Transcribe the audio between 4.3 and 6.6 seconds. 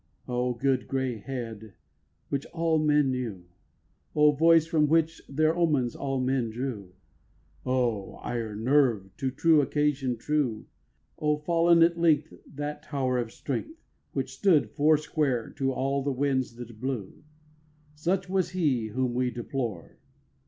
voice from which their omens all men